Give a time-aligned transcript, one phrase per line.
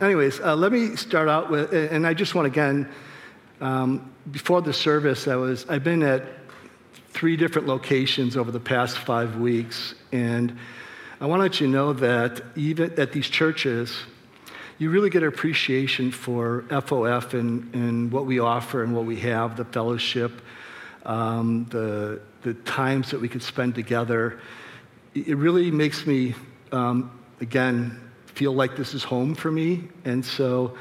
[0.00, 2.88] anyways, uh, let me start out with, and I just want again,
[3.60, 6.24] um, before the service, I was I've been at
[7.10, 10.56] three different locations over the past five weeks, and
[11.20, 13.94] I want to let you know that even at these churches,
[14.78, 19.56] you really get appreciation for FOF and, and what we offer and what we have,
[19.58, 20.40] the fellowship,
[21.04, 24.40] um, the, the times that we could spend together.
[25.14, 26.34] It really makes me,
[26.72, 27.10] um,
[27.42, 28.09] again,
[28.40, 29.86] feel like this is home for me.
[30.06, 30.74] And so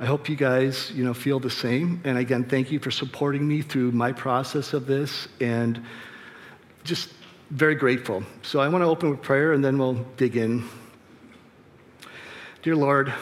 [0.00, 2.00] I hope you guys, you know, feel the same.
[2.04, 5.84] And again, thank you for supporting me through my process of this and
[6.84, 7.10] just
[7.50, 8.22] very grateful.
[8.40, 10.66] So I want to open with prayer and then we'll dig in.
[12.62, 13.12] Dear Lord,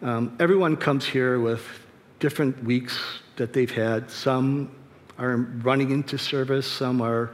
[0.00, 1.66] um, everyone comes here with
[2.20, 2.96] different weeks
[3.34, 4.12] that they've had.
[4.12, 4.70] Some
[5.18, 7.32] are running into service, some are,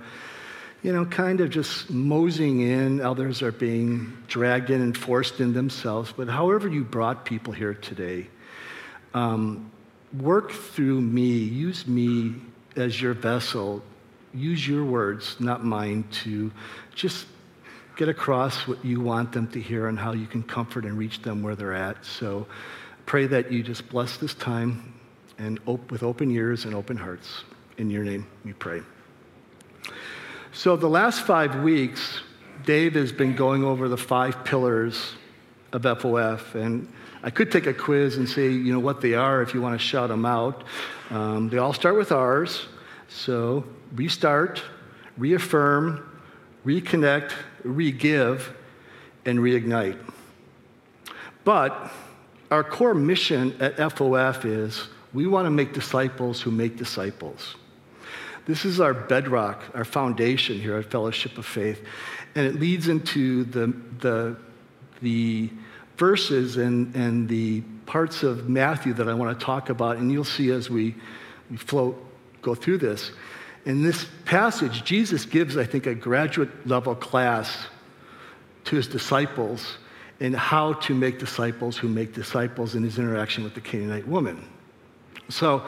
[0.83, 5.53] you know, kind of just moseying in, others are being dragged in and forced in
[5.53, 6.13] themselves.
[6.17, 8.27] But however you brought people here today,
[9.15, 9.71] um,
[10.21, 12.35] work through me, use me
[12.74, 13.83] as your vessel,
[14.35, 16.51] use your words, not mine, to
[16.95, 17.27] just
[17.96, 21.23] get across what you want them to hear and how you can comfort and reach
[21.23, 22.05] them where they're at.
[22.05, 22.46] So
[23.07, 24.95] pray that you just bless this time
[25.39, 27.45] and op- with open ears and open hearts.
[27.79, 28.83] In your name, we pray.
[30.55, 32.21] So, the last five weeks,
[32.67, 35.15] Dave has been going over the five pillars
[35.73, 39.41] of FOF, and I could take a quiz and say, you know, what they are
[39.41, 40.65] if you want to shout them out.
[41.09, 42.67] Um, they all start with R's.
[43.09, 43.65] So,
[43.95, 44.63] restart,
[45.17, 46.21] reaffirm,
[46.67, 47.33] reconnect,
[47.65, 48.55] re-give,
[49.25, 49.99] and reignite.
[51.45, 51.91] But
[52.51, 57.57] our core mission at FOF is we want to make disciples who make disciples.
[58.46, 61.80] This is our bedrock, our foundation here at Fellowship of Faith.
[62.35, 64.37] And it leads into the, the,
[65.00, 65.50] the
[65.97, 69.99] verses and, and the parts of Matthew that I want to talk about.
[69.99, 70.97] And you'll see as we,
[71.50, 71.97] we flow,
[72.41, 73.12] go through this.
[73.65, 77.67] In this passage, Jesus gives, I think, a graduate level class
[78.65, 79.78] to his disciples
[80.19, 84.44] in how to make disciples who make disciples in his interaction with the Canaanite woman.
[85.28, 85.65] So,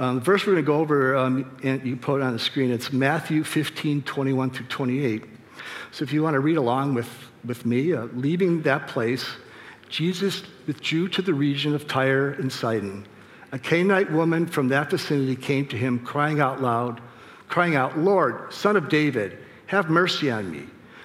[0.00, 2.38] um, the verse we're going to go over, um, and you put it on the
[2.38, 5.24] screen, it's Matthew 15, 21 through 28.
[5.92, 7.08] So, if you want to read along with,
[7.44, 9.26] with me, uh, leaving that place,
[9.90, 13.06] Jesus withdrew to the region of Tyre and Sidon.
[13.52, 17.02] A Canaanite woman from that vicinity came to him, crying out loud,
[17.48, 19.36] crying out, Lord, son of David,
[19.66, 20.62] have mercy on me.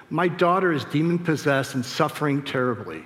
[0.10, 3.04] My daughter is demon possessed and suffering terribly.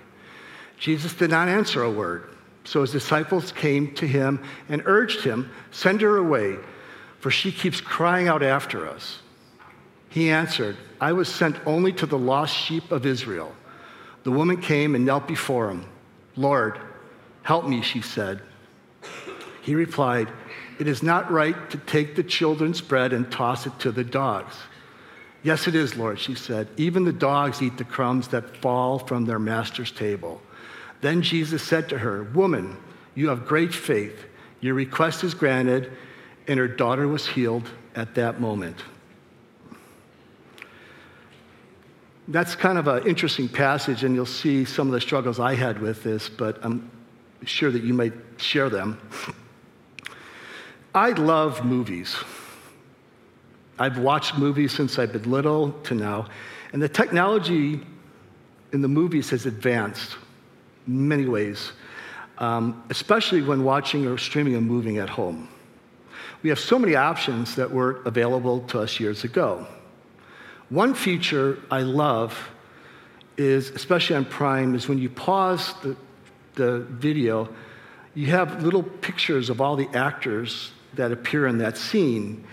[0.78, 2.30] Jesus did not answer a word.
[2.64, 6.58] So his disciples came to him and urged him, Send her away,
[7.20, 9.20] for she keeps crying out after us.
[10.10, 13.54] He answered, I was sent only to the lost sheep of Israel.
[14.24, 15.86] The woman came and knelt before him.
[16.36, 16.80] Lord,
[17.44, 18.42] help me, she said.
[19.62, 20.30] He replied,
[20.80, 24.56] It is not right to take the children's bread and toss it to the dogs.
[25.42, 26.68] Yes, it is, Lord, she said.
[26.76, 30.42] Even the dogs eat the crumbs that fall from their master's table.
[31.02, 32.78] Then Jesus said to her, Woman,
[33.16, 34.26] you have great faith.
[34.62, 35.92] Your request is granted.
[36.48, 38.84] And her daughter was healed at that moment.
[42.28, 45.80] That's kind of an interesting passage, and you'll see some of the struggles I had
[45.80, 46.90] with this, but I'm
[47.44, 49.00] sure that you might share them.
[50.94, 52.16] I love movies.
[53.80, 56.28] I've watched movies since I've been little to now,
[56.72, 57.82] and the technology
[58.74, 60.18] in the movies has advanced
[60.88, 61.72] many ways,
[62.38, 65.48] um, especially when watching or streaming a movie at home.
[66.42, 69.68] We have so many options that weren't available to us years ago.
[70.70, 72.50] One feature I love
[73.38, 75.98] is, especially on Prime, is when you pause the,
[76.56, 77.50] the video,
[78.14, 82.46] you have little pictures of all the actors that appear in that scene.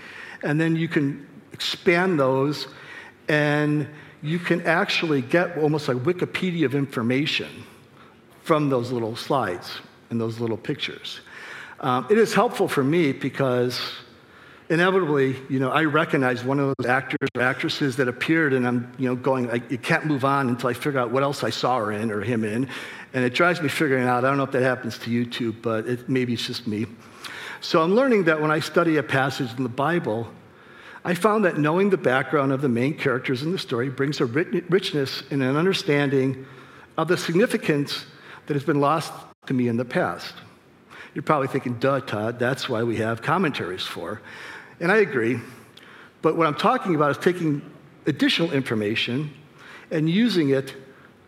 [0.42, 2.68] And then you can expand those
[3.28, 3.88] and
[4.22, 7.64] you can actually get almost like Wikipedia of information
[8.46, 9.80] from those little slides
[10.10, 11.18] and those little pictures.
[11.80, 13.80] Um, it is helpful for me because
[14.68, 18.92] inevitably, you know, I recognize one of those actors or actresses that appeared, and I'm,
[18.98, 21.78] you know, going, I, can't move on until I figure out what else I saw
[21.78, 22.68] her in or him in,
[23.12, 24.24] and it drives me figuring out.
[24.24, 26.86] I don't know if that happens to you too, but it, maybe it's just me.
[27.60, 30.28] So I'm learning that when I study a passage in the Bible,
[31.04, 34.24] I found that knowing the background of the main characters in the story brings a
[34.24, 36.46] richness and an understanding
[36.96, 38.06] of the significance
[38.46, 39.12] that has been lost
[39.46, 40.34] to me in the past.
[41.14, 44.20] You're probably thinking, duh, Todd, that's why we have commentaries for.
[44.80, 45.40] And I agree.
[46.22, 47.62] But what I'm talking about is taking
[48.06, 49.32] additional information
[49.90, 50.74] and using it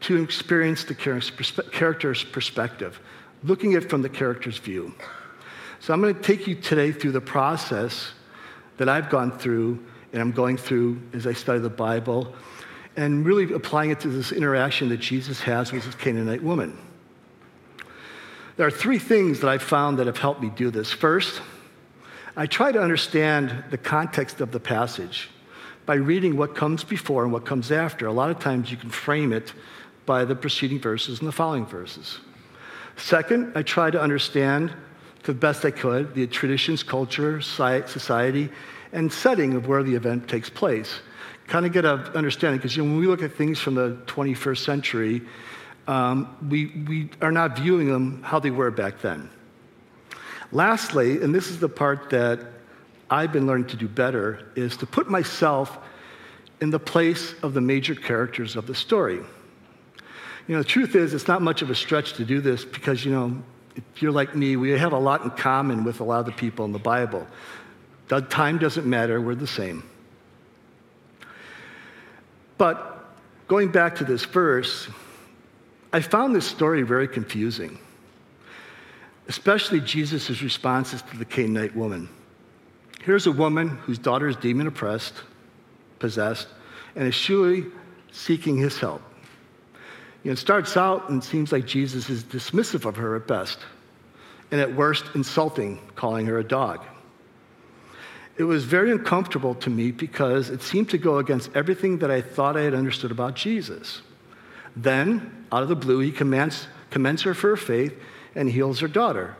[0.00, 3.00] to experience the character's perspective,
[3.42, 4.94] looking at it from the character's view.
[5.80, 8.12] So I'm going to take you today through the process
[8.76, 12.34] that I've gone through and I'm going through as I study the Bible
[12.96, 16.76] and really applying it to this interaction that Jesus has with this Canaanite woman.
[18.58, 20.90] There are three things that I've found that have helped me do this.
[20.90, 21.42] First,
[22.36, 25.30] I try to understand the context of the passage
[25.86, 28.08] by reading what comes before and what comes after.
[28.08, 29.52] A lot of times you can frame it
[30.06, 32.18] by the preceding verses and the following verses.
[32.96, 34.74] Second, I try to understand
[35.22, 38.50] to the best I could the traditions, culture, society,
[38.92, 40.98] and setting of where the event takes place.
[41.46, 43.96] Kind of get an understanding, because you know, when we look at things from the
[44.06, 45.22] 21st century,
[45.88, 49.28] um, we, we are not viewing them how they were back then.
[50.52, 52.40] Lastly, and this is the part that
[53.10, 55.78] I've been learning to do better, is to put myself
[56.60, 59.16] in the place of the major characters of the story.
[59.16, 63.04] You know, the truth is, it's not much of a stretch to do this because,
[63.04, 63.42] you know,
[63.76, 66.32] if you're like me, we have a lot in common with a lot of the
[66.32, 67.26] people in the Bible.
[68.08, 69.88] The time doesn't matter, we're the same.
[72.58, 73.06] But
[73.46, 74.88] going back to this verse,
[75.92, 77.78] I found this story very confusing,
[79.26, 82.08] especially Jesus' responses to the Canaanite woman.
[83.02, 85.14] Here's a woman whose daughter is demon oppressed,
[85.98, 86.48] possessed,
[86.94, 87.64] and is surely
[88.12, 89.00] seeking his help.
[90.24, 93.58] You know, it starts out and seems like Jesus is dismissive of her at best,
[94.50, 96.84] and at worst, insulting, calling her a dog.
[98.36, 102.20] It was very uncomfortable to me because it seemed to go against everything that I
[102.20, 104.02] thought I had understood about Jesus.
[104.76, 107.94] Then, out of the blue, he commends, commends her for her faith
[108.34, 109.36] and heals her daughter.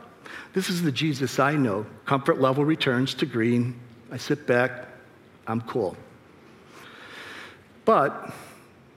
[0.53, 1.85] This is the Jesus I know.
[2.05, 3.79] Comfort level returns to green.
[4.11, 4.87] I sit back,
[5.47, 5.95] I'm cool.
[7.85, 8.33] But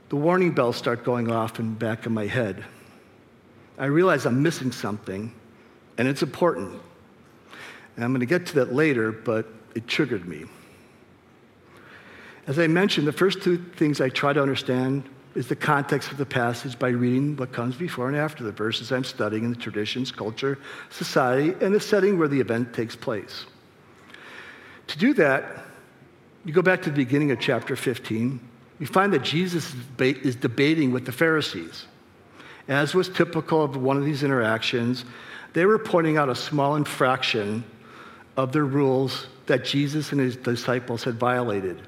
[0.09, 2.65] the warning bells start going off in the back of my head.
[3.79, 5.33] I realize I'm missing something,
[5.99, 6.81] and it's important.
[7.97, 10.45] And I'm going to get to that later, but it triggered me.
[12.47, 16.19] As I mentioned, the first two things I try to understand is the context of
[16.19, 19.57] the passage by reading what comes before and after the verses I'm studying in the
[19.57, 20.59] traditions, culture,
[20.91, 23.47] society, and the setting where the event takes place.
[24.89, 25.65] To do that,
[26.45, 28.41] you go back to the beginning of chapter 15,
[28.79, 31.87] you find that Jesus is debating with the Pharisees.
[32.69, 35.05] As was typical of one of these interactions,
[35.53, 37.65] they were pointing out a small infraction
[38.37, 41.81] of the rules that Jesus and his disciples had violated.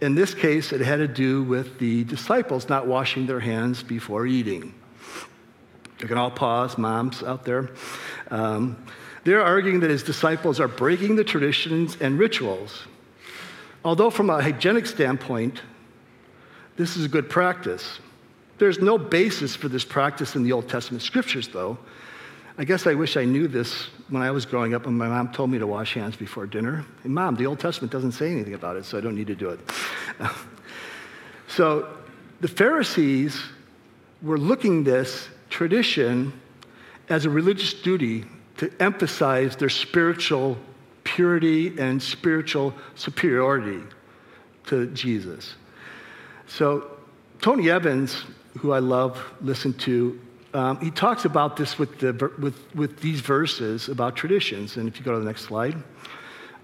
[0.00, 4.26] In this case, it had to do with the disciples not washing their hands before
[4.26, 4.74] eating.
[6.00, 7.70] You can all pause, moms out there.
[8.30, 8.76] Um,
[9.24, 12.86] they're arguing that his disciples are breaking the traditions and rituals.
[13.84, 15.62] Although, from a hygienic standpoint,
[16.76, 17.98] this is a good practice.
[18.58, 21.78] There's no basis for this practice in the Old Testament scriptures, though,
[22.58, 25.32] I guess I wish I knew this when I was growing up and my mom
[25.32, 26.84] told me to wash hands before dinner.
[27.04, 29.34] And mom, the Old Testament doesn't say anything about it, so I don't need to
[29.34, 29.60] do it.
[31.48, 31.88] so
[32.40, 33.40] the Pharisees
[34.22, 36.32] were looking this tradition
[37.08, 38.24] as a religious duty
[38.58, 40.56] to emphasize their spiritual
[41.04, 43.82] purity and spiritual superiority
[44.66, 45.54] to Jesus.
[46.46, 46.90] So
[47.40, 48.24] Tony Evans,
[48.58, 50.20] who I love, listened to
[50.56, 54.78] um, he talks about this with, the, with, with these verses about traditions.
[54.78, 55.76] And if you go to the next slide,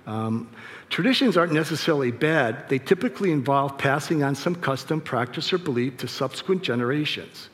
[0.07, 0.49] um,
[0.88, 2.71] traditions aren't necessarily bad.
[2.71, 7.50] They typically involve passing on some custom, practice, or belief to subsequent generations.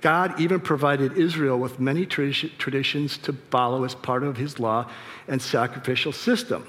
[0.00, 4.90] God even provided Israel with many tradi- traditions to follow as part of his law
[5.28, 6.66] and sacrificial system.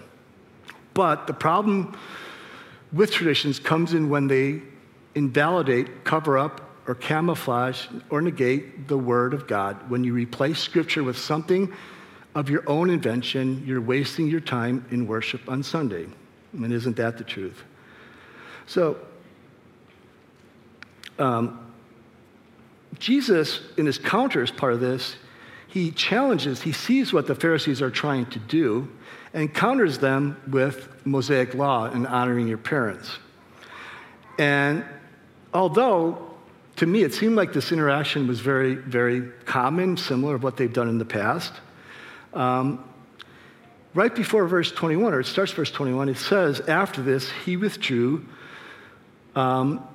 [0.94, 1.98] But the problem
[2.94, 4.62] with traditions comes in when they
[5.16, 9.90] invalidate, cover up, or camouflage or negate the Word of God.
[9.90, 11.72] When you replace Scripture with something
[12.34, 16.08] of your own invention, you're wasting your time in worship on Sunday.
[16.54, 17.64] And isn't that the truth?
[18.66, 18.98] So,
[21.20, 21.72] um,
[23.00, 25.16] Jesus, in his counter as part of this,
[25.68, 28.90] he challenges, he sees what the Pharisees are trying to do
[29.34, 33.18] and counters them with Mosaic law and honoring your parents.
[34.38, 34.84] And
[35.54, 36.31] although
[36.82, 40.74] to me, it seemed like this interaction was very, very common, similar to what they've
[40.74, 41.54] done in the past.
[42.34, 42.84] Um,
[43.94, 48.26] right before verse 21, or it starts verse 21, it says, After this, he withdrew
[49.36, 49.88] um,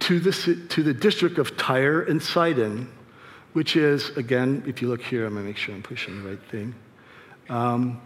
[0.00, 0.32] to, the,
[0.70, 2.90] to the district of Tyre and Sidon,
[3.52, 6.30] which is, again, if you look here, I'm going to make sure I'm pushing the
[6.30, 6.74] right thing.
[7.48, 8.02] Um,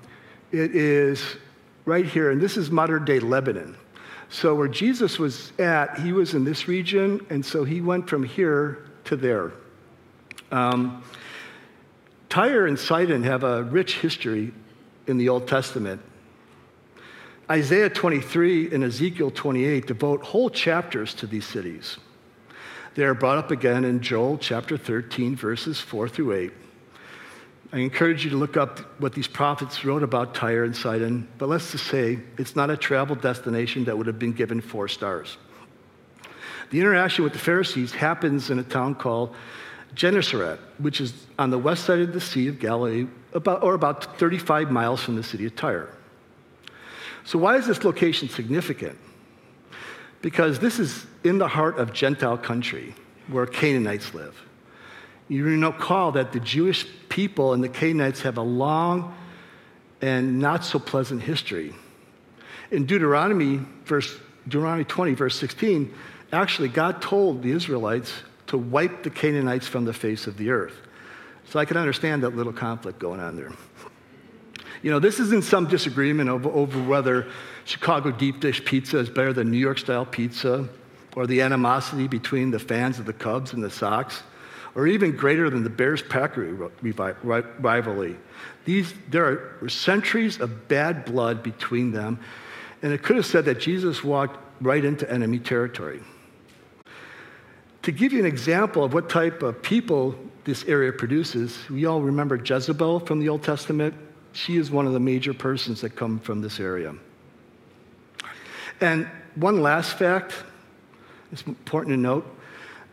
[0.53, 1.25] it is
[1.87, 3.75] right here, and this is modern day Lebanon.
[4.31, 8.23] So, where Jesus was at, he was in this region, and so he went from
[8.23, 9.53] here to there.
[10.53, 11.03] Um,
[12.29, 14.53] Tyre and Sidon have a rich history
[15.07, 16.03] in the Old Testament.
[17.51, 21.97] Isaiah 23 and Ezekiel 28 devote whole chapters to these cities.
[22.95, 26.53] They are brought up again in Joel chapter 13, verses 4 through 8.
[27.71, 31.51] I encourage you to look up what these prophets wrote about Tyre and Sidon, but
[31.51, 35.37] let's just say it's not a travel destination that would have been given four stars.
[36.71, 39.35] The interaction with the Pharisees happens in a town called
[39.95, 44.19] Gennesaret, which is on the west side of the Sea of Galilee, about, or about
[44.19, 45.91] 35 miles from the city of Tyre.
[47.25, 48.99] So, why is this location significant?
[50.23, 52.95] Because this is in the heart of Gentile country
[53.29, 54.48] where Canaanites live.
[55.29, 59.15] You recall that the Jewish people and the Canaanites have a long
[60.01, 61.75] and not so pleasant history.
[62.71, 65.93] In Deuteronomy, verse, Deuteronomy 20, verse 16,
[66.33, 68.13] actually, God told the Israelites
[68.47, 70.81] to wipe the Canaanites from the face of the earth.
[71.51, 73.53] So I can understand that little conflict going on there.
[74.83, 77.27] You know, this isn't some disagreement over, over whether
[77.65, 80.69] Chicago deep dish pizza is better than New York style pizza,
[81.17, 84.23] or the animosity between the fans of the Cubs and the Sox
[84.75, 88.17] or even greater than the Bears Packer rivalry.
[88.65, 89.25] These, there
[89.63, 92.21] are centuries of bad blood between them,
[92.83, 96.01] and it could have said that Jesus walked right into enemy territory.
[97.83, 102.03] To give you an example of what type of people this area produces, we all
[102.03, 103.95] remember Jezebel from the Old Testament.
[104.33, 106.95] She is one of the major persons that come from this area.
[108.81, 110.35] And one last fact,
[111.33, 112.27] it's important to note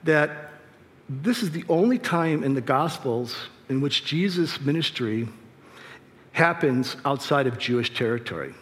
[0.03, 0.51] that
[1.07, 3.35] this is the only time in the Gospels
[3.69, 5.27] in which Jesus' ministry
[6.31, 8.53] happens outside of Jewish territory.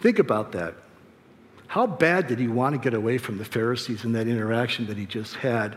[0.00, 0.74] Think about that.
[1.68, 4.96] How bad did he want to get away from the Pharisees in that interaction that
[4.96, 5.76] he just had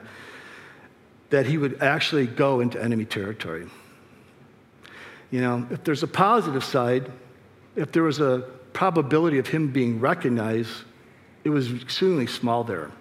[1.29, 3.67] that he would actually go into enemy territory?
[5.31, 7.11] You know, if there's a positive side,
[7.75, 10.71] if there was a probability of him being recognized,
[11.43, 12.91] it was extremely small there.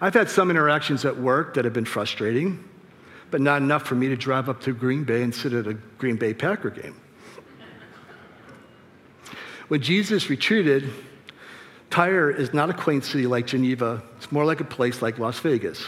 [0.00, 2.62] I've had some interactions at work that have been frustrating,
[3.30, 5.74] but not enough for me to drive up to Green Bay and sit at a
[5.74, 6.94] Green Bay Packer game.
[9.66, 10.90] When Jesus retreated,
[11.90, 15.40] Tyre is not a quaint city like Geneva, it's more like a place like Las
[15.40, 15.84] Vegas.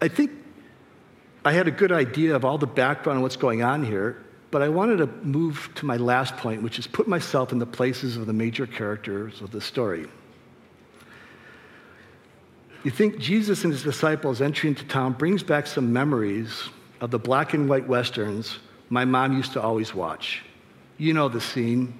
[0.00, 0.30] I think
[1.44, 4.62] I had a good idea of all the background and what's going on here, but
[4.62, 8.16] I wanted to move to my last point, which is put myself in the places
[8.16, 10.06] of the major characters of the story.
[12.84, 16.68] You think Jesus and his disciples entering into town brings back some memories
[17.00, 18.58] of the black and white westerns
[18.90, 20.42] my mom used to always watch.
[20.96, 21.92] You know the scene.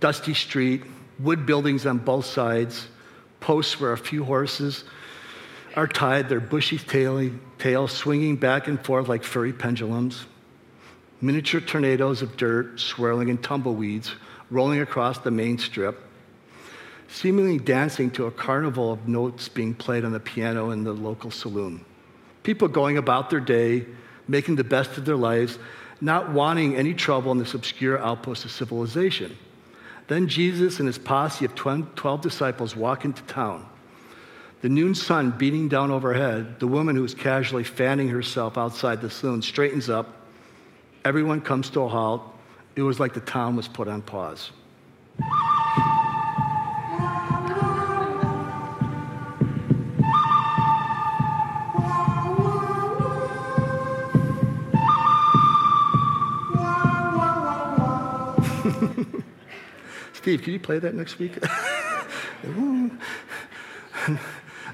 [0.00, 0.82] Dusty street,
[1.18, 2.88] wood buildings on both sides,
[3.40, 4.84] posts where a few horses
[5.76, 6.78] are tied, their bushy
[7.58, 10.26] tails swinging back and forth like furry pendulums,
[11.20, 14.14] miniature tornadoes of dirt swirling in tumbleweeds
[14.50, 16.00] rolling across the main strip
[17.10, 21.30] seemingly dancing to a carnival of notes being played on the piano in the local
[21.30, 21.84] saloon.
[22.42, 23.84] People going about their day,
[24.28, 25.58] making the best of their lives,
[26.00, 29.36] not wanting any trouble in this obscure outpost of civilization.
[30.06, 33.66] Then Jesus and his posse of 12 disciples walk into town.
[34.62, 39.10] The noon sun beating down overhead, the woman who is casually fanning herself outside the
[39.10, 40.16] saloon straightens up.
[41.04, 42.22] Everyone comes to a halt.
[42.76, 44.50] It was like the town was put on pause.
[60.20, 61.32] Steve, can you play that next week?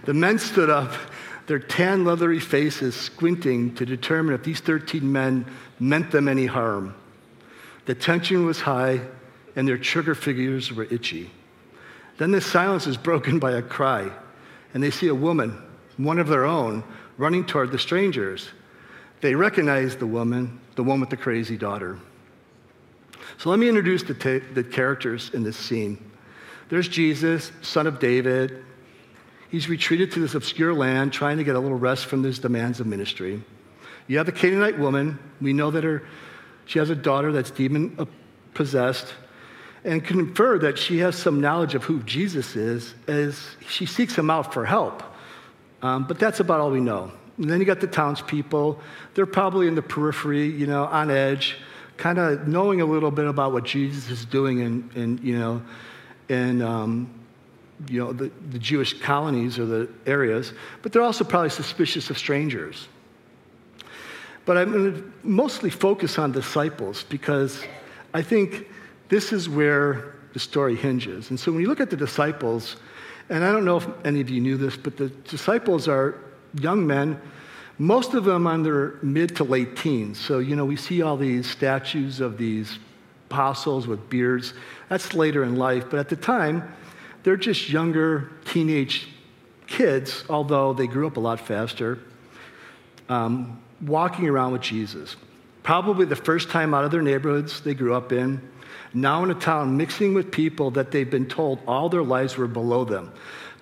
[0.05, 0.93] the men stood up,
[1.47, 5.47] their tan, leathery faces squinting to determine if these 13 men
[5.79, 6.97] meant them any harm.
[7.85, 9.03] The tension was high,
[9.55, 11.31] and their trigger fingers were itchy.
[12.19, 14.11] Then the silence is broken by a cry,
[14.75, 15.63] and they see a woman,
[15.97, 16.83] one of their own,
[17.19, 18.49] running toward the strangers.
[19.21, 22.01] They recognize the woman, the one with the crazy daughter.
[23.39, 25.99] So let me introduce the, ta- the characters in this scene.
[26.69, 28.65] There's Jesus, son of David.
[29.51, 32.81] He's retreated to this obscure land, trying to get a little rest from his demands
[32.81, 33.43] of ministry.
[34.09, 35.19] You have the Canaanite woman.
[35.41, 36.03] We know that her,
[36.65, 38.09] she has a daughter that's demon
[38.55, 39.15] possessed,
[39.85, 44.17] and can infer that she has some knowledge of who Jesus is as she seeks
[44.17, 45.03] him out for help.
[45.83, 47.13] Um, but that's about all we know.
[47.39, 48.81] And then you got the townspeople.
[49.15, 51.59] They're probably in the periphery, you know, on edge
[51.97, 55.63] kind of knowing a little bit about what Jesus is doing in, in you know,
[56.29, 57.11] in, um,
[57.89, 62.19] you know, the, the Jewish colonies or the areas, but they're also probably suspicious of
[62.19, 62.89] strangers.
[64.45, 67.63] But I'm going to mostly focus on disciples because
[68.15, 68.69] I think
[69.09, 71.31] this is where the story hinges.
[71.31, 72.77] And so when you look at the disciples,
[73.29, 76.19] and I don't know if any of you knew this, but the disciples are
[76.61, 77.21] young men,
[77.79, 80.19] most of them under mid to late teens.
[80.19, 82.79] So, you know, we see all these statues of these
[83.29, 84.55] apostles with beards.
[84.89, 85.85] That's later in life.
[85.91, 86.75] But at the time,
[87.23, 89.09] they're just younger teenage
[89.67, 91.99] kids, although they grew up a lot faster,
[93.09, 95.17] um, walking around with Jesus.
[95.63, 98.41] Probably the first time out of their neighborhoods they grew up in.
[98.95, 102.47] Now in a town mixing with people that they've been told all their lives were
[102.47, 103.13] below them,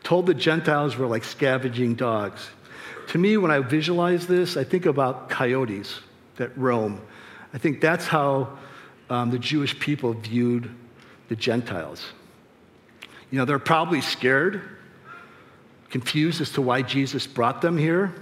[0.03, 2.51] told the Gentiles were like scavenging dogs.
[3.09, 6.01] To me, when I visualize this, I think about coyotes
[6.37, 7.01] that roam.
[7.53, 8.59] I think that's how
[9.11, 10.71] um, the Jewish people viewed
[11.29, 12.13] the Gentiles.
[13.31, 14.63] You know, they're probably scared,
[15.91, 18.15] confused as to why Jesus brought them here,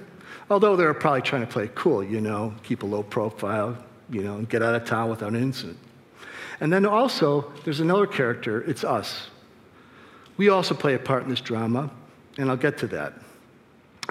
[0.50, 3.76] although they're probably trying to play cool, you know, keep a low profile,
[4.10, 5.78] you know, and get out of town without an incident.
[6.60, 9.28] And then also, there's another character, it's us.
[10.36, 11.90] We also play a part in this drama,
[12.38, 13.14] and I'll get to that.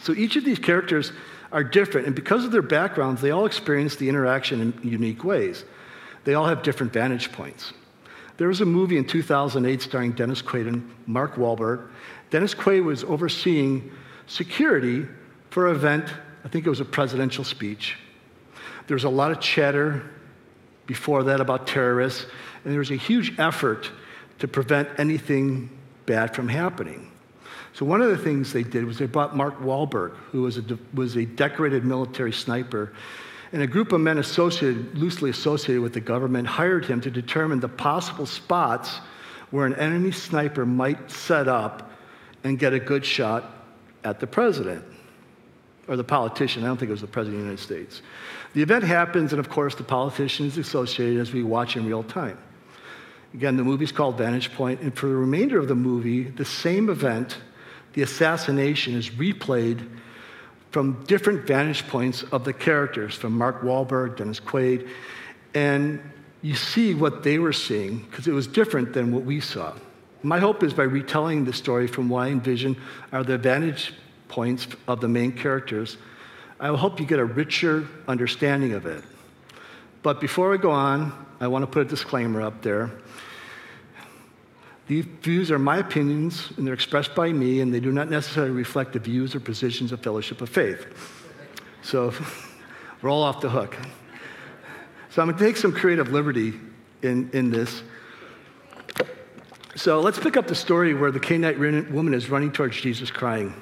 [0.02, 1.12] So each of these characters
[1.52, 5.64] are different, and because of their backgrounds, they all experience the interaction in unique ways.
[6.24, 7.74] They all have different vantage points.
[8.38, 11.90] There was a movie in 2008 starring Dennis Quaid and Mark Wahlberg.
[12.32, 13.92] Dennis Quaid was overseeing
[14.26, 15.06] security
[15.50, 16.06] for an event,
[16.44, 17.98] I think it was a presidential speech.
[18.88, 20.04] There was a lot of chatter
[20.88, 22.26] before that about terrorists,
[22.64, 23.92] and there was a huge effort
[24.40, 25.70] to prevent anything
[26.06, 27.12] bad from happening.
[27.74, 30.64] So, one of the things they did was they brought Mark Wahlberg, who was a,
[30.94, 32.94] was a decorated military sniper,
[33.54, 37.60] and a group of men associated, loosely associated with the government hired him to determine
[37.60, 39.00] the possible spots
[39.52, 41.92] where an enemy sniper might set up
[42.44, 43.54] and get a good shot
[44.04, 44.84] at the president
[45.88, 46.64] or the politician.
[46.64, 48.02] I don't think it was the president of the United States.
[48.54, 52.04] The event happens, and of course, the politician is associated as we watch in real
[52.04, 52.38] time.
[53.34, 56.90] Again, the movie's called Vantage Point, and for the remainder of the movie, the same
[56.90, 57.38] event,
[57.94, 59.88] the assassination, is replayed
[60.72, 64.88] from different vantage points of the characters, from Mark Wahlberg, Dennis Quaid,
[65.54, 66.02] and
[66.42, 69.74] you see what they were seeing because it was different than what we saw.
[70.24, 72.78] My hope is by retelling the story from what I envision
[73.12, 73.94] are the vantage
[74.28, 75.98] points of the main characters,
[76.60, 79.04] I will hope you get a richer understanding of it.
[80.04, 82.92] But before I go on, I want to put a disclaimer up there.
[84.92, 88.52] These views are my opinions, and they're expressed by me, and they do not necessarily
[88.52, 90.86] reflect the views or positions of Fellowship of Faith.
[91.82, 92.14] So
[93.02, 93.78] we're all off the hook.
[95.10, 96.56] So I'm going to take some creative liberty
[97.04, 97.84] in, in this.
[99.78, 103.54] So let's pick up the story where the Canaanite woman is running towards Jesus crying.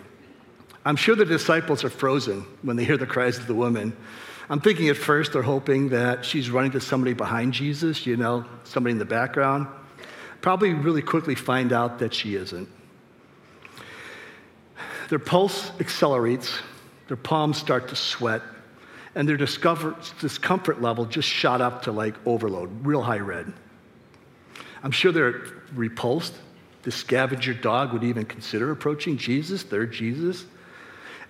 [0.83, 3.95] I'm sure the disciples are frozen when they hear the cries of the woman.
[4.49, 8.45] I'm thinking at first they're hoping that she's running to somebody behind Jesus, you know,
[8.63, 9.67] somebody in the background
[10.41, 12.69] probably really quickly find out that she isn't.
[15.09, 16.59] Their pulse accelerates,
[17.07, 18.41] their palms start to sweat,
[19.15, 23.51] and their discomfort level just shot up to like overload, real high red.
[24.83, 25.41] I'm sure they're
[25.73, 26.33] repulsed.
[26.83, 30.45] The scavenger dog would even consider approaching Jesus, their Jesus.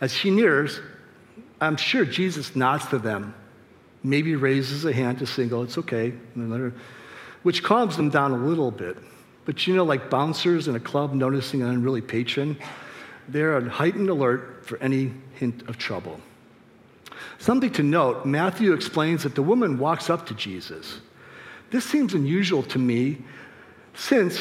[0.02, 0.80] As she nears,
[1.60, 3.34] I'm sure Jesus nods to them,
[4.04, 6.14] maybe raises a hand to signal, it's okay,
[7.44, 8.98] which calms them down a little bit.
[9.46, 12.58] But you know, like bouncers in a club noticing an unruly patron,
[13.28, 16.20] they're on heightened alert for any hint of trouble.
[17.38, 21.00] Something to note Matthew explains that the woman walks up to Jesus.
[21.72, 23.20] This seems unusual to me
[23.94, 24.40] since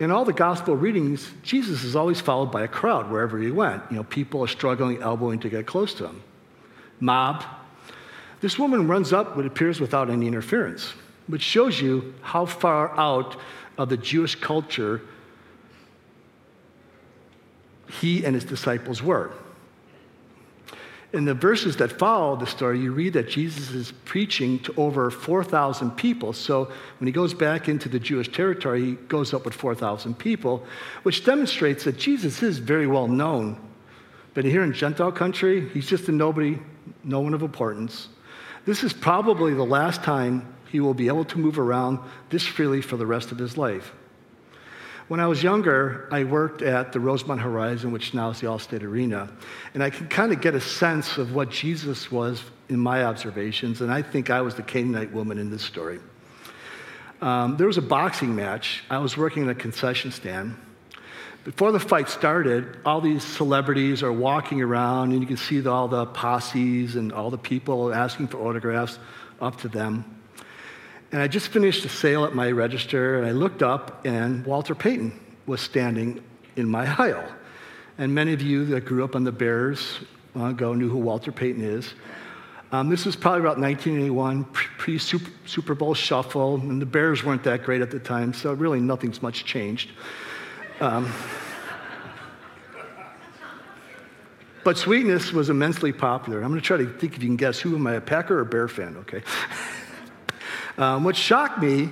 [0.00, 3.82] in all the gospel readings, Jesus is always followed by a crowd wherever he went.
[3.90, 6.22] You know, people are struggling, elbowing to get close to him.
[6.98, 7.44] Mob.
[8.40, 10.92] This woman runs up what appears without any interference
[11.26, 13.36] which shows you how far out
[13.78, 15.00] of the Jewish culture
[18.00, 19.32] he and his disciples were.
[21.12, 25.10] In the verses that follow the story, you read that Jesus is preaching to over
[25.10, 26.32] 4,000 people.
[26.32, 30.64] So when he goes back into the Jewish territory, he goes up with 4,000 people,
[31.02, 33.60] which demonstrates that Jesus is very well known.
[34.32, 36.58] But here in Gentile country, he's just a nobody,
[37.04, 38.08] no one of importance.
[38.64, 41.98] This is probably the last time he will be able to move around
[42.30, 43.92] this freely for the rest of his life.
[45.08, 48.82] When I was younger, I worked at the Rosemont Horizon, which now is the Allstate
[48.82, 49.30] Arena,
[49.74, 53.82] and I could kind of get a sense of what Jesus was in my observations,
[53.82, 56.00] and I think I was the Canaanite woman in this story.
[57.20, 58.82] Um, there was a boxing match.
[58.88, 60.56] I was working in a concession stand.
[61.44, 65.88] Before the fight started, all these celebrities are walking around, and you can see all
[65.88, 68.98] the posses and all the people asking for autographs
[69.40, 70.21] up to them.
[71.12, 74.74] And I just finished a sale at my register, and I looked up, and Walter
[74.74, 75.12] Payton
[75.46, 76.24] was standing
[76.56, 77.28] in my aisle.
[77.98, 80.00] And many of you that grew up on the Bears
[80.34, 81.92] long ago knew who Walter Payton is.
[82.72, 84.44] Um, this was probably about 1981,
[84.78, 88.80] pre Super Bowl shuffle, and the Bears weren't that great at the time, so really
[88.80, 89.90] nothing's much changed.
[90.80, 91.12] Um,
[94.64, 96.40] but Sweetness was immensely popular.
[96.40, 98.38] I'm going to try to think if you can guess who am I, a Packer
[98.38, 99.22] or Bear fan, okay?
[100.78, 101.90] Um, what shocked me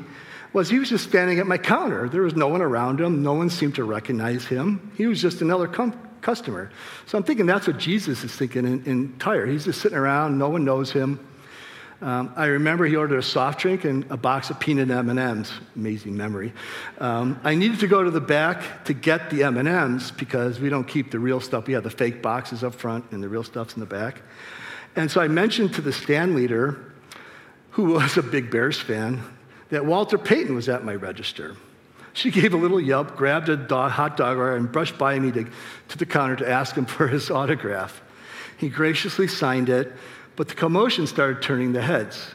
[0.53, 2.09] was he was just standing at my counter.
[2.09, 3.23] There was no one around him.
[3.23, 4.93] No one seemed to recognize him.
[4.97, 6.71] He was just another com- customer.
[7.07, 9.47] So I'm thinking that's what Jesus is thinking in, in Tyre.
[9.47, 10.39] He's just sitting around.
[10.39, 11.27] No one knows him.
[12.03, 15.53] Um, I remember he ordered a soft drink and a box of peanut M&Ms.
[15.77, 16.55] Amazing memory.
[16.99, 20.89] Um, I needed to go to the back to get the M&Ms because we don't
[20.89, 21.67] keep the real stuff.
[21.67, 24.23] We have the fake boxes up front and the real stuff's in the back.
[24.97, 26.90] And so I mentioned to the stand leader,
[27.71, 29.23] who was a big Bears fan,
[29.71, 31.57] that Walter Payton was at my register.
[32.13, 35.47] She gave a little yelp, grabbed a dog, hot dog, and brushed by me to,
[35.89, 38.03] to the counter to ask him for his autograph.
[38.57, 39.93] He graciously signed it,
[40.37, 42.35] but the commotion started turning the heads.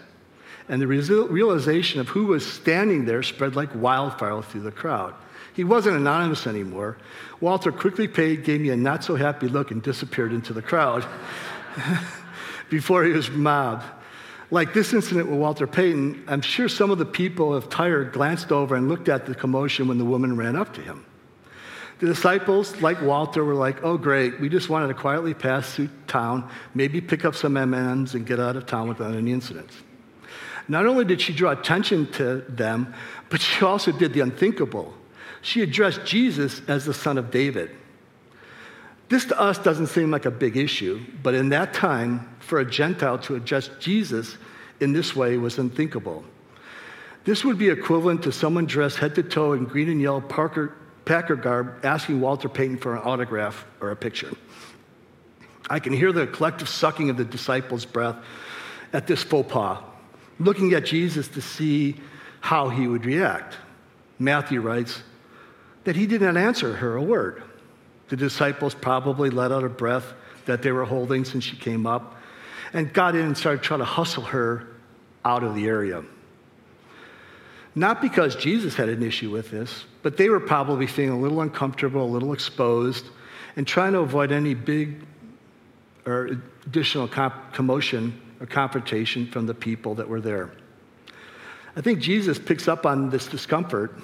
[0.67, 5.13] And the realization of who was standing there spread like wildfire through the crowd.
[5.53, 6.97] He wasn't anonymous anymore.
[7.39, 11.05] Walter quickly paid, gave me a not so happy look, and disappeared into the crowd
[12.69, 13.85] before he was mobbed.
[14.51, 18.51] Like this incident with Walter Payton, I'm sure some of the people of Tyre glanced
[18.51, 21.05] over and looked at the commotion when the woman ran up to him.
[21.99, 24.39] The disciples, like Walter, were like, "Oh, great!
[24.39, 28.39] We just wanted to quietly pass through town, maybe pick up some M&Ms and get
[28.39, 29.75] out of town without any incidents."
[30.67, 32.93] Not only did she draw attention to them,
[33.29, 34.93] but she also did the unthinkable.
[35.41, 37.69] She addressed Jesus as the son of David.
[39.07, 42.65] This to us doesn't seem like a big issue, but in that time, for a
[42.65, 44.37] Gentile to address Jesus
[44.79, 46.23] in this way was unthinkable.
[47.23, 50.75] This would be equivalent to someone dressed head to toe in green and yellow Parker,
[51.05, 54.31] Packer garb asking Walter Payton for an autograph or a picture.
[55.69, 58.17] I can hear the collective sucking of the disciples' breath
[58.93, 59.83] at this faux pas,
[60.39, 61.95] looking at Jesus to see
[62.41, 63.57] how he would react.
[64.19, 65.01] Matthew writes
[65.83, 67.43] that he did not answer her a word.
[68.09, 70.13] The disciples probably let out a breath
[70.45, 72.15] that they were holding since she came up
[72.73, 74.67] and got in and started trying to hustle her
[75.23, 76.03] out of the area.
[77.73, 81.41] Not because Jesus had an issue with this, but they were probably feeling a little
[81.41, 83.05] uncomfortable, a little exposed,
[83.55, 85.03] and trying to avoid any big
[86.05, 90.51] or additional commotion or confrontation from the people that were there.
[91.75, 93.99] I think Jesus picks up on this discomfort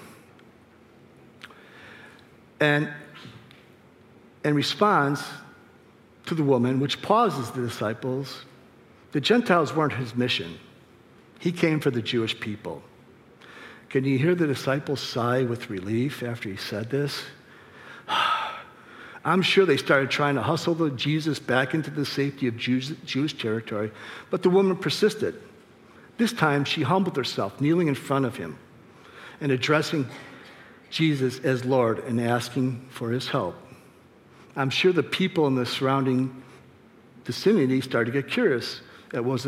[2.60, 2.92] and
[4.44, 5.24] and responds
[6.26, 8.46] to the woman, which pauses the disciples.
[9.12, 10.58] The Gentiles weren't his mission,
[11.40, 12.84] he came for the Jewish people.
[13.90, 17.24] Can you hear the disciples sigh with relief after he said this?
[19.24, 23.38] I'm sure they started trying to hustle Jesus back into the safety of Jews, Jewish
[23.38, 23.92] territory,
[24.30, 25.40] but the woman persisted.
[26.18, 28.58] This time, she humbled herself, kneeling in front of him
[29.42, 30.08] and addressing
[30.90, 33.56] Jesus as Lord and asking for his help.
[34.56, 36.44] I'm sure the people in the surrounding
[37.26, 38.82] vicinity started to get curious
[39.14, 39.46] at what was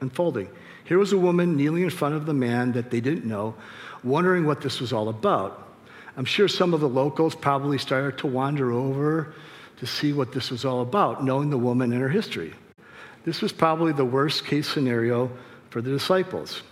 [0.00, 0.48] unfolding.
[0.84, 3.54] Here was a woman kneeling in front of the man that they didn't know,
[4.04, 5.68] wondering what this was all about.
[6.16, 9.34] I'm sure some of the locals probably started to wander over
[9.78, 12.54] to see what this was all about, knowing the woman and her history.
[13.24, 15.30] This was probably the worst case scenario
[15.70, 16.62] for the disciples.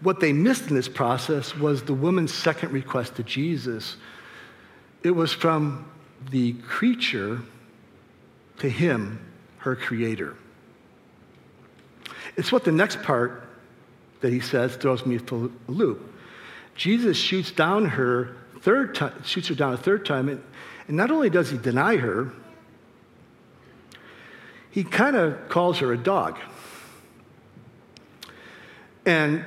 [0.00, 3.96] What they missed in this process was the woman's second request to Jesus.
[5.02, 5.90] It was from
[6.30, 7.40] the creature
[8.58, 9.18] to him,
[9.58, 10.36] her creator.
[12.36, 13.48] It's what the next part
[14.20, 16.14] that he says throws me for a loop.
[16.74, 20.42] Jesus shoots down her third time, shoots her down a third time, and,
[20.88, 22.32] and not only does he deny her,
[24.70, 26.38] he kind of calls her a dog.
[29.04, 29.44] And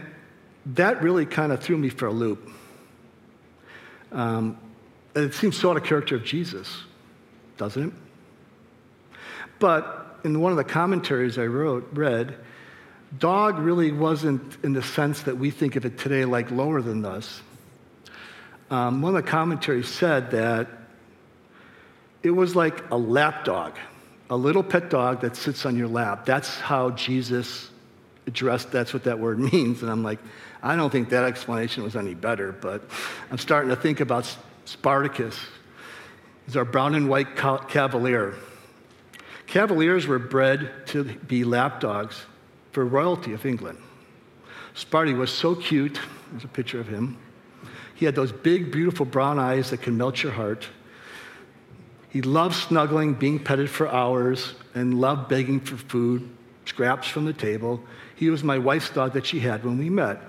[0.65, 2.49] that really kind of threw me for a loop.
[4.11, 4.57] Um,
[5.15, 6.81] it seems so out of character of Jesus,
[7.57, 7.93] doesn't it?
[9.59, 12.35] But in one of the commentaries I wrote, read,
[13.17, 17.05] dog really wasn't in the sense that we think of it today like lower than
[17.05, 17.41] us.
[18.69, 20.67] um, one of the commentaries said that
[22.23, 23.77] it was like a lap dog,
[24.29, 26.25] a little pet dog that sits on your lap.
[26.25, 27.69] That's how Jesus
[28.25, 29.81] addressed, that's what that word means.
[29.81, 30.19] And I'm like,
[30.61, 32.83] I don't think that explanation was any better, but
[33.29, 34.33] I'm starting to think about
[34.65, 35.39] Spartacus.
[36.47, 38.35] is our brown and white cavalier.
[39.47, 42.23] Cavaliers were bred to be lapdogs
[42.71, 43.77] for royalty of England.
[44.75, 45.99] Sparty was so cute.
[46.31, 47.17] There's a picture of him.
[47.95, 50.67] He had those big, beautiful brown eyes that can melt your heart.
[52.09, 56.29] He loved snuggling, being petted for hours, and loved begging for food,
[56.65, 57.83] scraps from the table.
[58.15, 60.21] He was my wife's dog that she had when we met.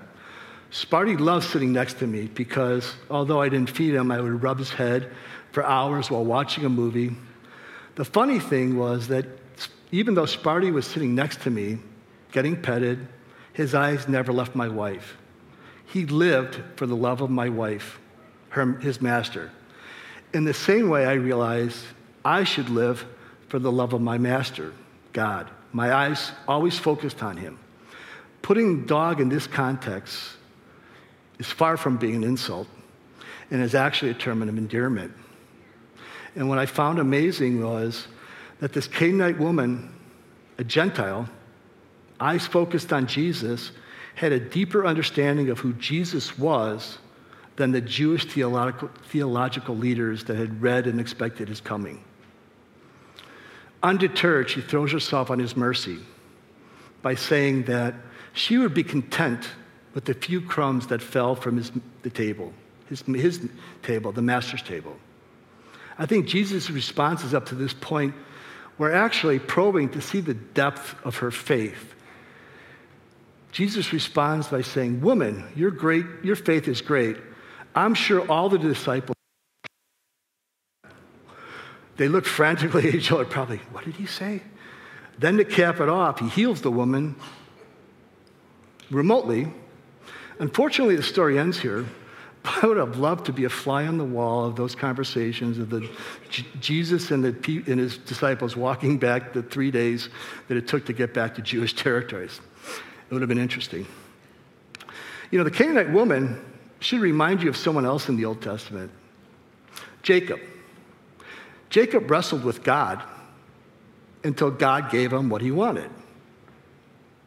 [0.75, 4.59] Sparty loved sitting next to me because although I didn't feed him, I would rub
[4.59, 5.09] his head
[5.53, 7.15] for hours while watching a movie.
[7.95, 9.25] The funny thing was that
[9.93, 11.77] even though Sparty was sitting next to me,
[12.33, 13.07] getting petted,
[13.53, 15.15] his eyes never left my wife.
[15.85, 17.97] He lived for the love of my wife,
[18.49, 19.51] her, his master.
[20.33, 21.85] In the same way, I realized
[22.25, 23.05] I should live
[23.47, 24.73] for the love of my master,
[25.13, 25.49] God.
[25.71, 27.59] My eyes always focused on him.
[28.41, 30.34] Putting dog in this context
[31.39, 32.67] is far from being an insult
[33.51, 35.13] and is actually a term of endearment.
[36.35, 38.07] And what I found amazing was
[38.59, 39.93] that this Canaanite woman,
[40.57, 41.29] a Gentile,
[42.19, 43.71] eyes focused on Jesus,
[44.15, 46.97] had a deeper understanding of who Jesus was
[47.57, 52.03] than the Jewish theological, theological leaders that had read and expected his coming.
[53.83, 55.99] Undeterred, she throws herself on his mercy
[57.01, 57.93] by saying that
[58.33, 59.47] she would be content
[59.95, 61.71] with the few crumbs that fell from his,
[62.03, 62.53] the table,
[62.87, 63.49] his, his
[63.81, 64.95] table, the master's table.
[65.97, 68.13] I think Jesus' responses up to this point
[68.77, 71.95] were actually probing to see the depth of her faith
[73.55, 77.15] Jesus responds by saying, Woman, you're great, your faith is great.
[77.73, 79.15] I'm sure all the disciples,
[81.95, 84.41] they look frantically at each other, probably, what did he say?
[85.19, 87.15] Then to cap it off, he heals the woman
[88.91, 89.47] remotely.
[90.39, 91.85] Unfortunately, the story ends here.
[92.45, 95.69] I would have loved to be a fly on the wall of those conversations of
[95.69, 95.89] the
[96.29, 100.09] J- Jesus and, the, and his disciples walking back the three days
[100.47, 102.39] that it took to get back to Jewish territories.
[103.09, 103.85] It would have been interesting.
[105.31, 106.39] You know, the Canaanite woman
[106.79, 108.91] should remind you of someone else in the Old Testament
[110.03, 110.39] Jacob.
[111.69, 113.01] Jacob wrestled with God
[114.23, 115.89] until God gave him what he wanted.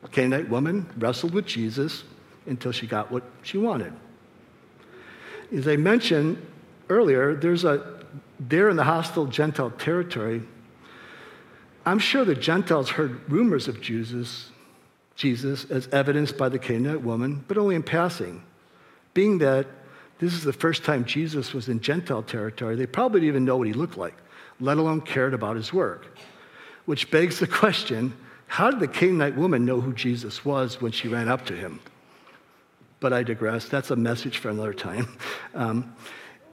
[0.02, 2.04] The Canaanite woman wrestled with Jesus
[2.48, 3.92] until she got what she wanted.
[5.54, 6.44] As I mentioned
[6.88, 7.98] earlier, there's a
[8.40, 10.42] there in the hostile Gentile territory.
[11.84, 14.50] I'm sure the Gentiles heard rumors of Jesus
[15.18, 18.40] Jesus as evidenced by the Canaanite woman, but only in passing.
[19.14, 19.66] Being that
[20.20, 23.56] this is the first time Jesus was in Gentile territory, they probably didn't even know
[23.56, 24.14] what he looked like,
[24.60, 26.16] let alone cared about his work.
[26.84, 28.14] Which begs the question
[28.46, 31.80] how did the Canaanite woman know who Jesus was when she ran up to him?
[33.00, 33.68] But I digress.
[33.68, 35.16] That's a message for another time.
[35.54, 35.94] Um,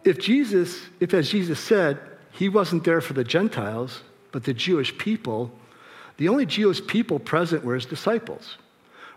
[0.03, 1.99] if Jesus, if as Jesus said,
[2.31, 5.51] he wasn't there for the Gentiles, but the Jewish people,
[6.17, 8.58] the only Jewish people present were his disciples.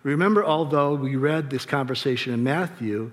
[0.03, 3.11] Remember, although we read this conversation in Matthew,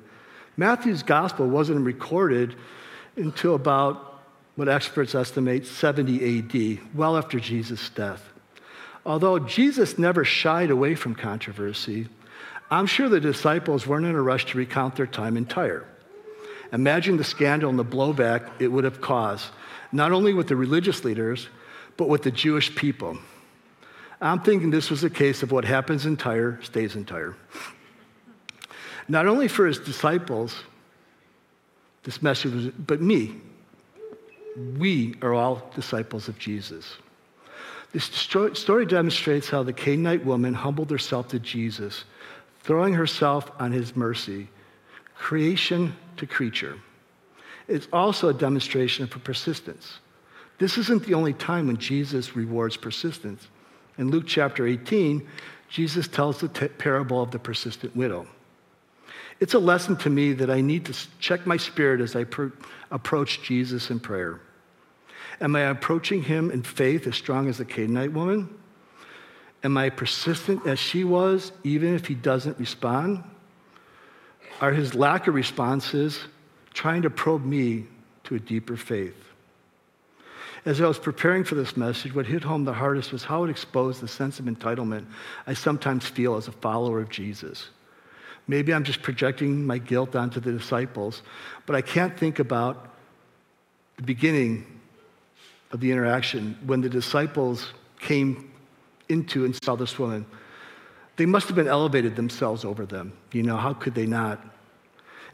[0.57, 2.55] Matthew's gospel wasn't recorded
[3.15, 4.21] until about
[4.55, 8.31] what experts estimate 70 AD, well after Jesus' death.
[9.05, 12.07] Although Jesus never shied away from controversy,
[12.69, 15.85] I'm sure the disciples weren't in a rush to recount their time in Tyre.
[16.73, 19.47] Imagine the scandal and the blowback it would have caused,
[19.91, 21.47] not only with the religious leaders,
[21.95, 23.17] but with the Jewish people.
[24.19, 27.35] I'm thinking this was a case of what happens in Tyre stays in Tyre.
[29.07, 30.55] Not only for his disciples,
[32.03, 33.35] this message was, but me.
[34.77, 36.95] We are all disciples of Jesus.
[37.91, 42.03] This story demonstrates how the Canaanite woman humbled herself to Jesus,
[42.65, 44.47] throwing herself on his mercy,
[45.15, 46.79] creation to creature.
[47.67, 49.99] It's also a demonstration of persistence.
[50.57, 53.47] This isn't the only time when Jesus rewards persistence.
[53.99, 55.27] In Luke chapter 18,
[55.69, 58.25] Jesus tells the t- parable of the persistent widow.
[59.39, 62.47] It's a lesson to me that I need to check my spirit as I pr-
[62.89, 64.39] approach Jesus in prayer.
[65.39, 68.49] Am I approaching him in faith as strong as the Canaanite woman?
[69.65, 73.23] Am I persistent as she was, even if he doesn't respond?
[74.61, 76.19] Are his lack of responses
[76.75, 77.87] trying to probe me
[78.25, 79.15] to a deeper faith?
[80.65, 83.49] As I was preparing for this message, what hit home the hardest was how it
[83.49, 85.07] exposed the sense of entitlement
[85.47, 87.69] I sometimes feel as a follower of Jesus.
[88.47, 91.23] Maybe I'm just projecting my guilt onto the disciples,
[91.65, 92.93] but I can't think about
[93.97, 94.79] the beginning
[95.71, 98.51] of the interaction when the disciples came
[99.09, 100.25] into and saw this woman.
[101.17, 103.13] They must have been elevated themselves over them.
[103.31, 104.43] You know, how could they not?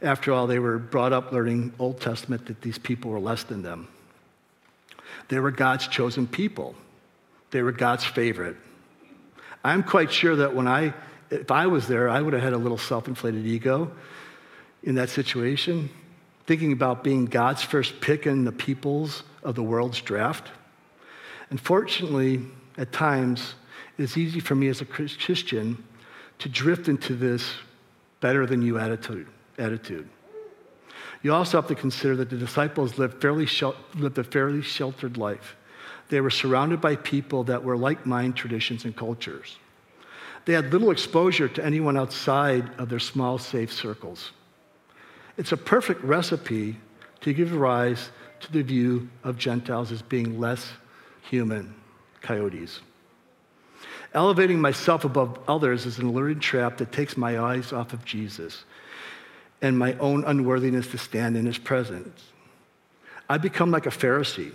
[0.00, 3.62] After all, they were brought up learning Old Testament that these people were less than
[3.62, 3.88] them.
[5.28, 6.74] They were God's chosen people.
[7.50, 8.56] They were God's favorite.
[9.64, 10.94] I'm quite sure that when I,
[11.30, 13.92] if I was there, I would have had a little self inflated ego
[14.82, 15.88] in that situation,
[16.46, 20.50] thinking about being God's first pick in the peoples of the world's draft.
[21.50, 22.40] Unfortunately,
[22.76, 23.54] at times,
[23.98, 25.82] it's easy for me as a Christian
[26.38, 27.52] to drift into this
[28.20, 29.26] better than you attitude.
[29.58, 30.08] attitude.
[31.22, 35.16] You also have to consider that the disciples lived, fairly shel- lived a fairly sheltered
[35.16, 35.56] life.
[36.08, 39.56] They were surrounded by people that were like mind traditions and cultures.
[40.44, 44.32] They had little exposure to anyone outside of their small, safe circles.
[45.36, 46.76] It's a perfect recipe
[47.20, 50.72] to give rise to the view of Gentiles as being less
[51.22, 51.74] human,
[52.20, 52.80] coyotes.
[54.14, 58.64] Elevating myself above others is an alluring trap that takes my eyes off of Jesus
[59.62, 62.22] and my own unworthiness to stand in his presence.
[63.28, 64.52] I become like a Pharisee,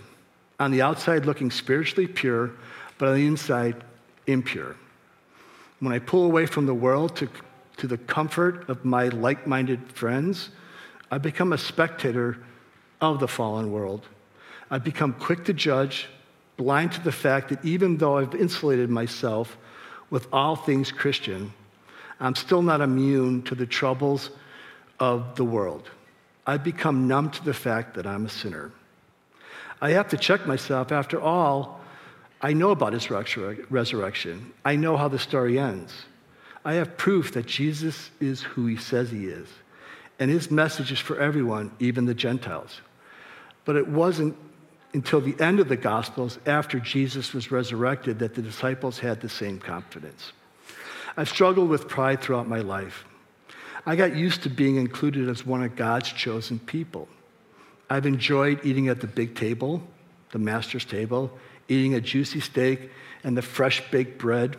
[0.60, 2.52] on the outside looking spiritually pure,
[2.98, 3.76] but on the inside
[4.26, 4.76] impure.
[5.80, 7.28] When I pull away from the world to,
[7.78, 10.50] to the comfort of my like minded friends,
[11.10, 12.38] I become a spectator
[13.00, 14.06] of the fallen world.
[14.70, 16.08] I become quick to judge,
[16.58, 19.56] blind to the fact that even though I've insulated myself
[20.10, 21.54] with all things Christian,
[22.20, 24.30] I'm still not immune to the troubles
[25.00, 25.88] of the world.
[26.46, 28.72] I've become numb to the fact that I'm a sinner.
[29.80, 30.90] I have to check myself.
[30.90, 31.80] After all,
[32.40, 34.52] I know about his resurrection.
[34.64, 35.92] I know how the story ends.
[36.64, 39.48] I have proof that Jesus is who he says he is,
[40.18, 42.80] and his message is for everyone, even the Gentiles.
[43.64, 44.36] But it wasn't
[44.94, 49.28] until the end of the Gospels, after Jesus was resurrected, that the disciples had the
[49.28, 50.32] same confidence.
[51.16, 53.04] I've struggled with pride throughout my life.
[53.84, 57.08] I got used to being included as one of God's chosen people.
[57.90, 59.82] I've enjoyed eating at the big table,
[60.30, 61.36] the master's table,
[61.68, 62.90] eating a juicy steak
[63.24, 64.56] and the fresh baked bread.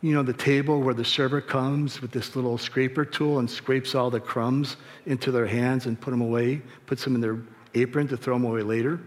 [0.00, 3.94] You know, the table where the server comes with this little scraper tool and scrapes
[3.94, 7.38] all the crumbs into their hands and put them away, puts them in their
[7.74, 9.00] apron to throw them away later.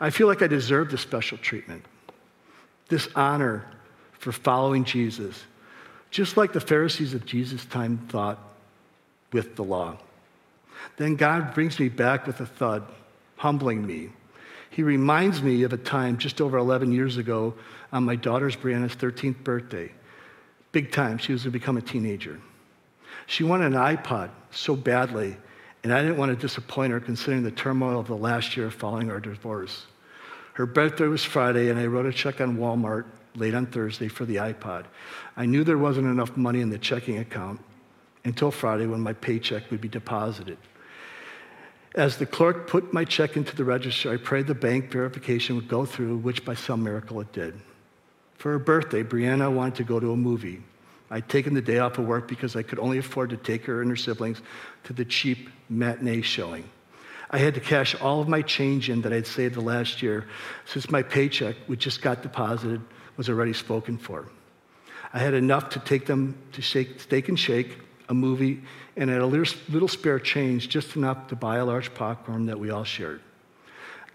[0.00, 1.84] I feel like I deserve this special treatment,
[2.88, 3.64] this honor
[4.12, 5.44] for following Jesus,
[6.10, 8.38] just like the Pharisees of Jesus' time thought
[9.32, 9.96] with the law.
[10.96, 12.84] Then God brings me back with a thud,
[13.36, 14.10] humbling me.
[14.70, 17.54] He reminds me of a time just over 11 years ago
[17.92, 19.90] on my daughter's Brianna's 13th birthday.
[20.72, 22.40] Big time, she was to become a teenager.
[23.26, 25.36] She wanted an iPod so badly
[25.86, 29.08] and I didn't want to disappoint her considering the turmoil of the last year following
[29.08, 29.86] our divorce.
[30.54, 33.04] Her birthday was Friday, and I wrote a check on Walmart
[33.36, 34.86] late on Thursday for the iPod.
[35.36, 37.60] I knew there wasn't enough money in the checking account
[38.24, 40.58] until Friday when my paycheck would be deposited.
[41.94, 45.68] As the clerk put my check into the register, I prayed the bank verification would
[45.68, 47.60] go through, which by some miracle it did.
[48.34, 50.64] For her birthday, Brianna wanted to go to a movie.
[51.10, 53.80] I'd taken the day off of work because I could only afford to take her
[53.80, 54.42] and her siblings
[54.84, 56.68] to the cheap matinee showing.
[57.30, 60.26] I had to cash all of my change in that I'd saved the last year
[60.64, 62.80] since my paycheck, which just got deposited,
[63.16, 64.28] was already spoken for.
[65.12, 68.62] I had enough to take them to shake, Steak and Shake, a movie,
[68.96, 72.58] and had a little, little spare change, just enough to buy a large popcorn that
[72.58, 73.20] we all shared.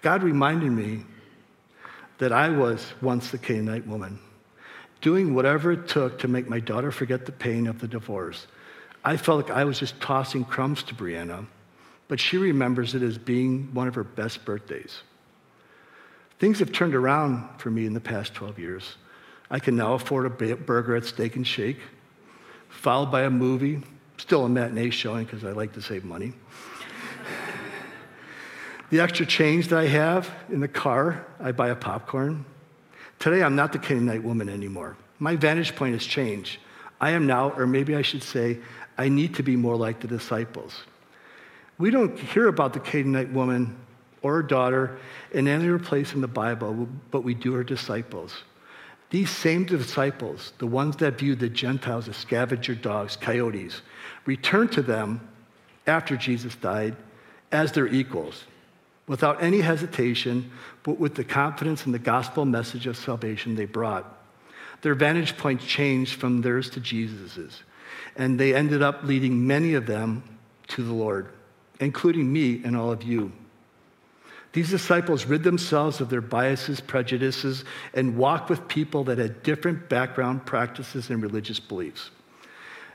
[0.02, 1.06] God reminded me
[2.18, 4.20] that I was once the Canaanite woman
[5.02, 8.48] doing whatever it took to make my daughter forget the pain of the divorce.
[9.04, 11.48] I felt like I was just tossing crumbs to Brianna,
[12.08, 15.02] but she remembers it as being one of her best birthdays.
[16.38, 18.96] Things have turned around for me in the past 12 years.
[19.50, 21.80] I can now afford a burger at Steak and Shake,
[22.70, 23.82] followed by a movie,
[24.18, 26.34] still a matinee showing because I like to save money.
[28.92, 32.46] the extra change that I have in the car, I buy a popcorn.
[33.22, 34.98] Today, I'm not the Canaanite woman anymore.
[35.20, 36.58] My vantage point has changed.
[37.00, 38.58] I am now, or maybe I should say,
[38.98, 40.74] I need to be more like the disciples.
[41.78, 43.78] We don't hear about the Canaanite woman
[44.24, 44.98] or her daughter
[45.34, 48.42] in any other place in the Bible, but we do her disciples.
[49.12, 53.84] These same disciples, the ones that viewed the Gentiles as scavenger dogs, coyotes,
[54.26, 55.30] returned to them
[55.86, 56.96] after Jesus died
[57.52, 58.46] as their equals
[59.12, 60.50] without any hesitation,
[60.84, 64.06] but with the confidence in the gospel message of salvation they brought.
[64.84, 67.62] Their vantage point changed from theirs to Jesus's.
[68.16, 70.24] And they ended up leading many of them
[70.70, 71.28] to the Lord,
[71.82, 73.34] including me and all of you.
[74.54, 79.90] These disciples rid themselves of their biases, prejudices, and walked with people that had different
[79.90, 82.12] background, practices, and religious beliefs.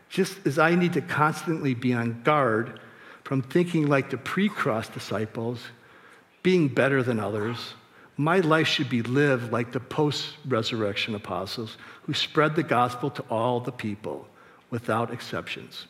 [0.09, 2.81] Just as I need to constantly be on guard
[3.25, 5.61] from thinking like the pre cross disciples,
[6.47, 7.75] being better than others,
[8.17, 13.25] my life should be lived like the post resurrection apostles who spread the gospel to
[13.29, 14.29] all the people
[14.71, 15.89] without exceptions.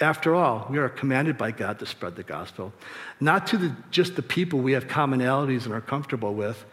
[0.00, 2.72] After all, we are commanded by God to spread the gospel,
[3.20, 6.64] not to the, just the people we have commonalities and are comfortable with,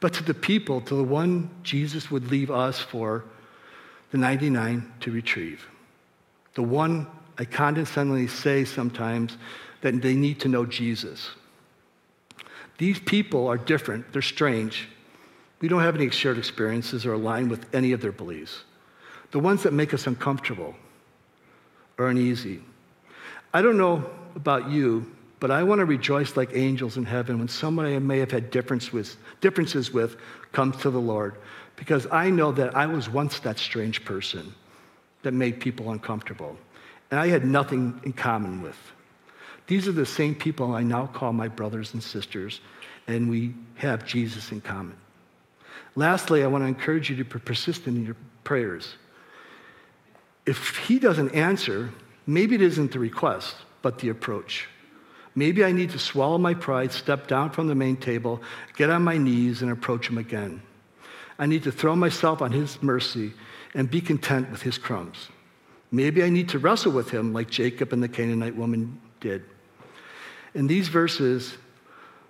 [0.00, 3.24] but to the people, to the one Jesus would leave us for
[4.10, 5.64] the 99 to retrieve.
[6.54, 7.06] The one
[7.38, 9.36] I condescendingly say sometimes
[9.80, 11.30] that they need to know Jesus.
[12.78, 14.88] These people are different, they're strange.
[15.60, 18.62] We don't have any shared experiences or align with any of their beliefs.
[19.32, 20.74] The ones that make us uncomfortable
[21.98, 22.62] or uneasy.
[23.52, 25.10] I don't know about you,
[25.40, 28.50] but I want to rejoice like angels in heaven when somebody I may have had
[28.50, 30.16] difference with, differences with
[30.52, 31.34] comes to the Lord,
[31.76, 34.54] because I know that I was once that strange person
[35.22, 36.56] that made people uncomfortable,
[37.10, 38.76] and I had nothing in common with.
[39.68, 42.60] These are the same people I now call my brothers and sisters,
[43.06, 44.96] and we have Jesus in common.
[45.94, 48.94] Lastly, I want to encourage you to be persistent in your prayers.
[50.46, 51.90] If He doesn't answer,
[52.26, 54.68] maybe it isn't the request, but the approach.
[55.34, 58.40] Maybe I need to swallow my pride, step down from the main table,
[58.74, 60.62] get on my knees, and approach Him again.
[61.38, 63.34] I need to throw myself on His mercy
[63.74, 65.28] and be content with His crumbs.
[65.90, 69.44] Maybe I need to wrestle with Him like Jacob and the Canaanite woman did.
[70.58, 71.56] In these verses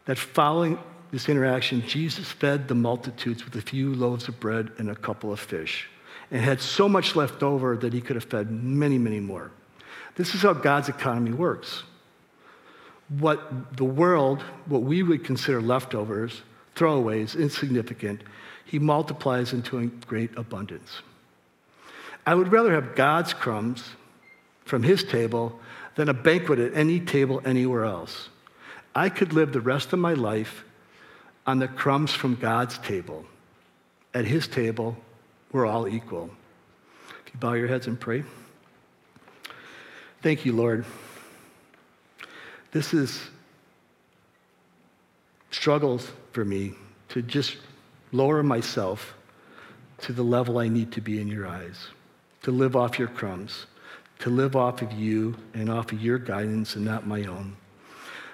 [0.05, 0.79] that following
[1.11, 5.33] this interaction, Jesus fed the multitudes with a few loaves of bread and a couple
[5.33, 5.89] of fish
[6.31, 9.51] and had so much left over that he could have fed many, many more.
[10.17, 11.85] This is how God's economy works.
[13.19, 16.43] What the world, what we would consider leftovers,
[16.77, 18.21] throwaways, insignificant,
[18.67, 21.01] he multiplies into a great abundance.
[22.27, 23.89] I would rather have God's crumbs
[24.67, 25.59] from his table
[25.99, 28.29] than a banquet at any table anywhere else.
[28.95, 30.63] I could live the rest of my life
[31.45, 33.27] on the crumbs from God's table.
[34.15, 34.97] At his table,
[35.51, 36.31] we're all equal.
[37.27, 38.23] If you bow your heads and pray.
[40.23, 40.85] Thank you, Lord.
[42.71, 43.21] This is
[45.51, 46.75] struggles for me
[47.09, 47.57] to just
[48.13, 49.17] lower myself
[50.03, 51.89] to the level I need to be in your eyes,
[52.45, 53.67] to live off your crumbs
[54.21, 57.57] to live off of you and off of your guidance and not my own.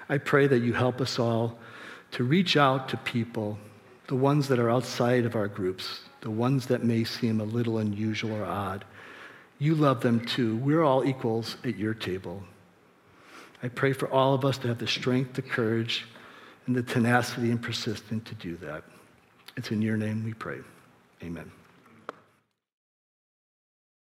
[0.09, 1.57] I pray that you help us all
[2.11, 3.57] to reach out to people,
[4.07, 7.79] the ones that are outside of our groups, the ones that may seem a little
[7.79, 8.85] unusual or odd.
[9.59, 10.57] You love them too.
[10.57, 12.43] We're all equals at your table.
[13.63, 16.05] I pray for all of us to have the strength, the courage,
[16.67, 18.83] and the tenacity and persistence to do that.
[19.57, 20.59] It's in your name we pray.
[21.23, 21.51] Amen.